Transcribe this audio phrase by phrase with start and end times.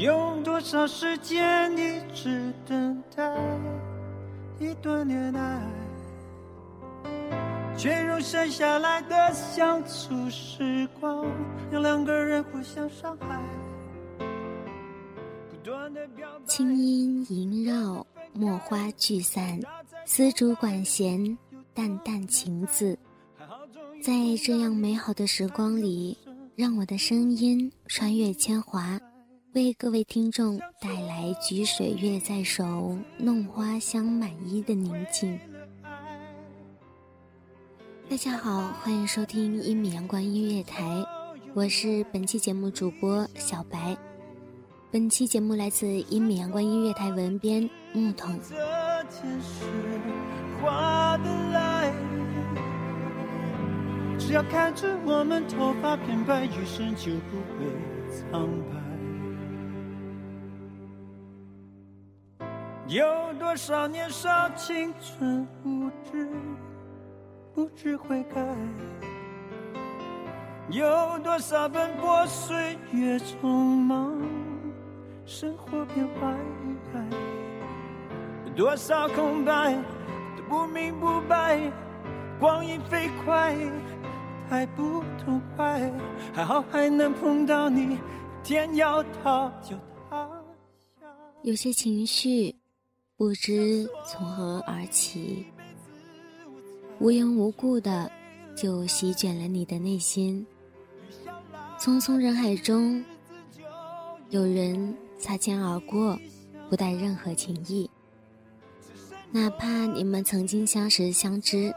[0.00, 3.36] 用多少时间一直等待
[4.58, 5.60] 一段恋爱，
[7.76, 11.26] 却用剩下来的相处时光，
[11.70, 13.38] 让两个人互相伤害。
[15.50, 19.60] 不断地表白清音萦绕，墨花聚散，
[20.06, 21.36] 丝竹管弦，
[21.74, 22.98] 淡淡情字。
[24.02, 26.16] 在这样美好的时光里，
[26.56, 28.98] 让我的声音穿越铅华，
[29.52, 35.36] 为各位听众带来“举水月在手，弄花香满衣”的宁静。
[38.08, 41.04] 大家好，欢迎收听一米阳光音乐台，
[41.52, 43.96] 我是本期节目主播小白。
[44.92, 48.38] 本期节目来自一米阳光音乐台文编木桶。
[54.16, 57.66] 只要看着我们头发变白，余生就不会
[58.14, 58.79] 苍白。
[62.90, 63.06] 有
[63.38, 66.28] 多少年少青春无知，
[67.54, 68.44] 不知悔改？
[70.70, 74.20] 有多少奔波岁月匆忙，
[75.24, 76.36] 生活变坏？
[78.56, 79.72] 多少空白
[80.36, 81.60] 都不明不白，
[82.40, 83.54] 光阴飞快，
[84.48, 85.80] 太不痛快。
[86.34, 88.00] 还好还能碰到你，
[88.42, 89.76] 天要塌就
[90.10, 90.28] 塌
[90.90, 91.06] 下。
[91.44, 92.52] 有些情绪
[93.20, 95.44] 不知从何而起，
[97.00, 98.10] 无缘无故的
[98.56, 100.46] 就席卷了你的内心。
[101.78, 103.04] 匆匆人海中，
[104.30, 106.18] 有人擦肩而过，
[106.70, 107.90] 不带任何情意。
[109.30, 111.74] 哪怕你们曾经相识相知，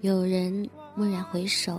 [0.00, 0.66] 有人
[0.96, 1.78] 蓦然回首，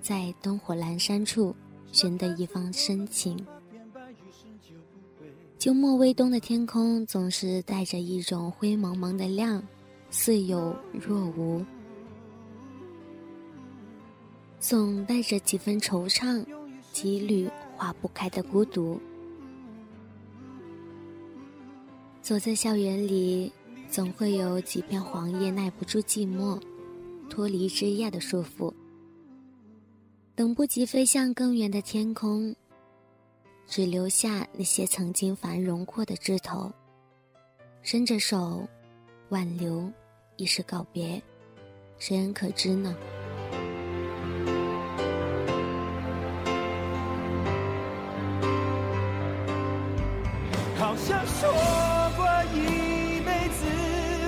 [0.00, 1.54] 在灯火阑珊处
[1.92, 3.46] 寻得一方深情。
[5.62, 9.62] 秋末微冬的天空总是带着一种灰蒙蒙的亮，
[10.10, 11.64] 似有若无，
[14.58, 16.44] 总带着几分惆怅，
[16.92, 19.00] 几缕化不开的孤独。
[22.20, 23.52] 走在校园里，
[23.88, 26.60] 总会有几片黄叶耐不住寂寞，
[27.30, 28.74] 脱离枝桠的束缚，
[30.34, 32.52] 等不及飞向更远的天空。
[33.72, 36.70] 只留下那些曾经繁荣过的枝头，
[37.80, 38.68] 伸着手，
[39.30, 39.90] 挽留，
[40.36, 41.22] 已是告别，
[41.96, 42.94] 谁人可知呢？
[50.76, 51.50] 好像说
[52.14, 53.64] 过一辈子，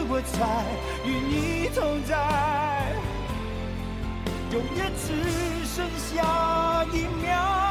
[0.09, 0.65] 我才
[1.05, 2.97] 与你同在，
[4.53, 5.13] 永远只
[5.67, 7.64] 剩下一秒，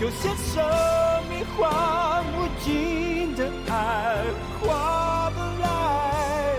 [0.00, 0.62] 有些生
[1.28, 4.24] 命换无尽的爱，
[4.60, 6.58] 划不来。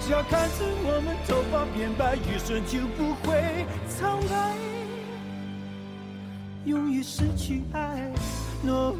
[0.00, 4.54] 只要看着我们头发变白，余生就不会苍白。
[6.66, 8.12] 永远失去爱。
[8.62, 8.94] No，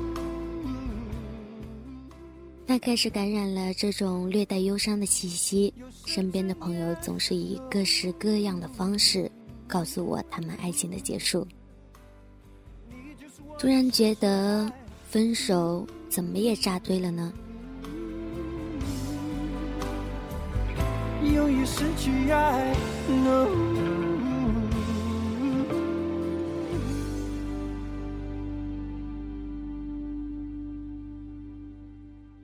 [2.66, 5.72] 大概是感染了这种略带忧伤的气息，
[6.06, 9.30] 身边的朋友总是以各式各样的方式
[9.68, 11.46] 告诉我他们爱情的结束。
[13.64, 14.70] 突然觉得
[15.08, 17.32] 分手怎么也扎堆了呢？
[21.34, 22.76] 由于失去爱
[23.08, 23.48] ，no。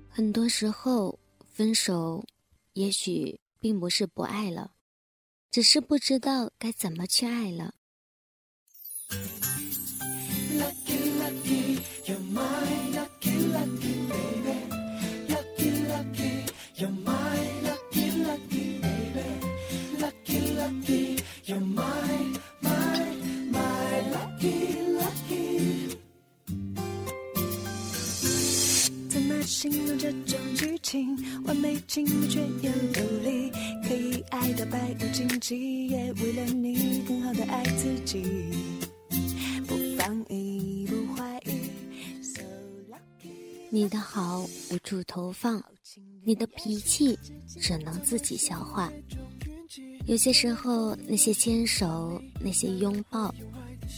[0.09, 1.19] 很多时候，
[1.51, 2.25] 分手
[2.73, 4.71] 也许并不是不爱了，
[5.51, 7.75] 只是不知道该怎么去爱了。
[29.09, 31.17] 怎么形容这种剧情？
[31.45, 33.51] 完美情侣却又独立，
[33.87, 38.23] 可以爱到百无禁忌，也为了你更好的爱自己，
[39.67, 40.80] 不放逸
[43.73, 45.63] 你的好无处投放，
[46.25, 47.17] 你的脾气
[47.61, 48.93] 只能自己消化。
[50.07, 53.33] 有些时候，那些牵手，那些拥抱，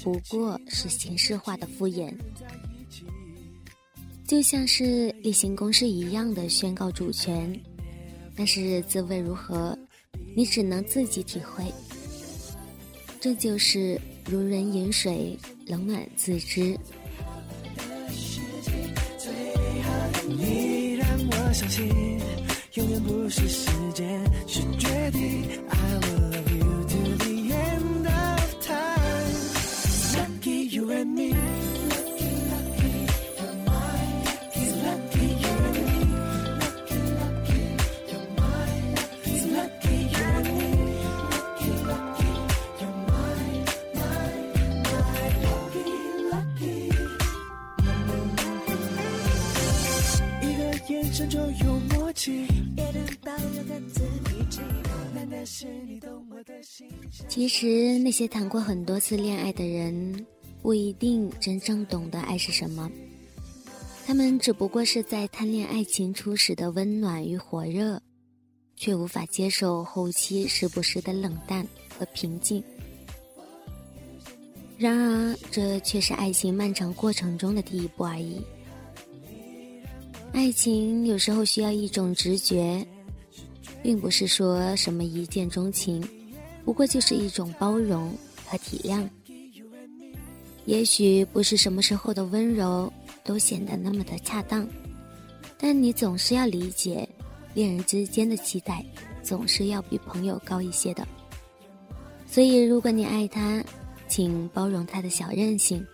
[0.04, 2.12] 不过是形式化的敷衍，
[4.26, 7.58] 就像是例行公事一样的宣告主权，
[8.36, 9.76] 但是滋味如何，
[10.36, 11.64] 你只能自己体会。
[13.18, 16.78] 这就是如人饮水，冷暖自知。
[21.52, 21.86] 相信，
[22.74, 25.44] 永远不是时间，是决定。
[25.68, 26.01] I
[57.28, 60.26] 其实那些谈过很多次恋爱的人，
[60.62, 62.90] 不一定真正懂得爱是什么。
[64.06, 68.00] 他们只不过是在贪恋爱情初始的温暖与火热，
[68.76, 71.66] 却无法接受后期时不时的冷淡
[71.98, 72.62] 和平静。
[74.76, 78.40] 然而，这却是爱情漫长过程中的第一步而已。
[80.32, 82.84] 爱情有时候需要一种直觉，
[83.82, 86.02] 并不是说什么一见钟情，
[86.64, 88.16] 不过就是一种包容
[88.46, 89.08] 和体谅。
[90.64, 92.92] 也许不是什么时候的温柔
[93.24, 94.66] 都显得那么的恰当，
[95.58, 97.08] 但你总是要理解，
[97.52, 98.84] 恋人之间的期待
[99.22, 101.06] 总是要比朋友高一些的。
[102.26, 103.62] 所以，如果你爱他，
[104.08, 105.84] 请包容他的小任性，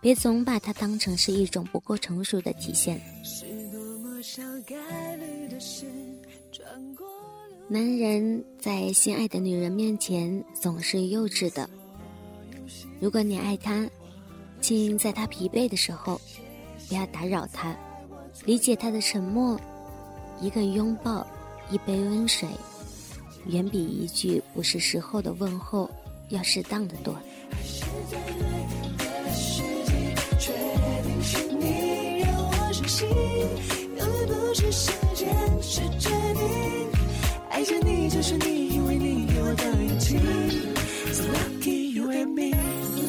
[0.00, 3.00] 别总把他当成是一种不够成熟的体现。
[3.22, 5.86] 是多么小概率的事，
[6.50, 7.06] 转过。
[7.70, 11.68] 男人在心爱的女人面前总是幼稚的。
[12.98, 13.86] 如果你爱他，
[14.58, 16.18] 请在他疲惫的时候，
[16.88, 17.76] 不要打扰他，
[18.46, 19.60] 理解他的沉默。
[20.40, 21.26] 一个拥抱，
[21.70, 22.48] 一杯温水，
[23.48, 25.90] 远比一句不是时候的问候
[26.30, 27.14] 要适当的多。
[34.54, 35.28] 是时间，
[35.62, 36.87] 是决定。
[37.68, 40.18] 爱着你就是你，因为你给我的勇气。
[41.12, 43.07] So lucky you and me.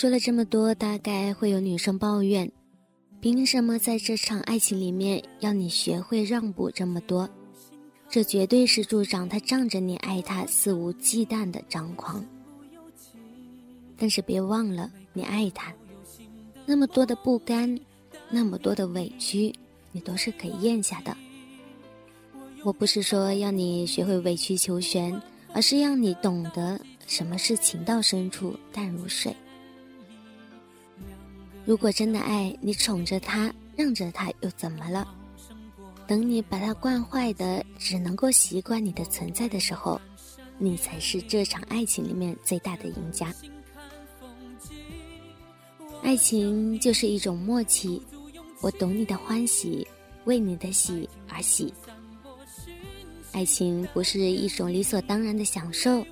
[0.00, 2.50] 说了这么多，大概会有女生抱怨：
[3.20, 7.28] 凭什么在这场爱情里面要你学会让步这么多？
[8.08, 12.24] 这绝对是助长他仗着你爱他肆无忌惮的张狂。
[13.98, 15.70] 但是别忘了，你爱他，
[16.64, 17.78] 那么多的不甘，
[18.30, 19.54] 那么多的委屈，
[19.92, 21.14] 你都是可以咽下的。
[22.64, 25.20] 我不是说要你学会委曲求全，
[25.52, 29.36] 而是让你懂得什么是情到深处淡如水。
[31.64, 35.06] 如果真的爱你，宠着他，让着他，又怎么了？
[36.06, 40.00] 等你把他惯坏的，只能够习惯你的存在的时候，
[40.58, 43.32] 你才是这场爱情里面最大的赢家。
[46.02, 48.02] 爱情就是一种默契，
[48.60, 49.86] 我懂你的欢喜，
[50.24, 51.72] 为你的喜而喜。
[53.32, 56.04] 爱情不是一种理所当然的享受，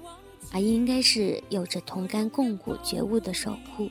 [0.53, 3.91] 而应该是有着同甘共苦觉悟的守护。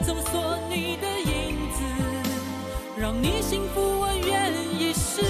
[0.00, 1.82] 搜索你的影子，
[2.98, 5.22] 让你幸福我愿意试。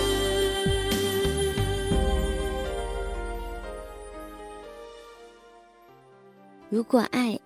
[6.71, 7.39] 如果爱，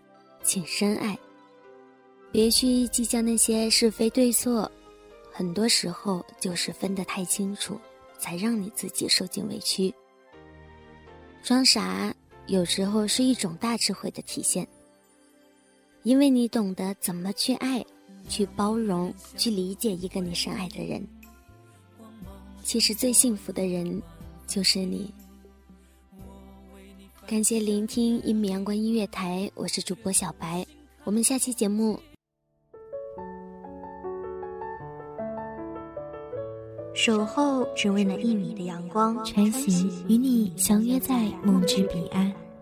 [0.42, 1.18] 请深爱，
[2.32, 4.70] 别去计较那些是非对错，
[5.30, 7.78] 很多时候就是分得太清楚，
[8.18, 9.92] 才让你自己受尽委屈。
[11.42, 12.14] 装傻
[12.46, 14.66] 有时候是一种大智慧的体现，
[16.08, 17.84] 因为你懂得怎么去爱，
[18.30, 21.06] 去包容，去理解一个你深爱的人。
[22.62, 24.02] 其实最幸福的人，
[24.46, 25.12] 就是你。
[27.26, 30.66] 感谢聆听一米阳光音乐台，我是主播小白，
[31.04, 32.00] 我们下期节目。
[36.94, 42.32] 守候只为那一米的阳光，穿行与你相约在梦之彼岸。